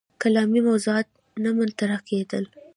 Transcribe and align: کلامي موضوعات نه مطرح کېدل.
کلامي 0.21 0.61
موضوعات 0.69 1.07
نه 1.43 1.49
مطرح 1.57 1.99
کېدل. 2.09 2.43